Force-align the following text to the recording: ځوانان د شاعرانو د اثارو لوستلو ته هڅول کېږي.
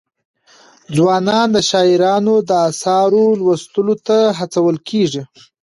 ځوانان 0.95 1.47
د 1.55 1.57
شاعرانو 1.69 2.35
د 2.49 2.51
اثارو 2.69 3.23
لوستلو 3.39 3.95
ته 4.07 4.17
هڅول 4.39 4.75
کېږي. 4.89 5.23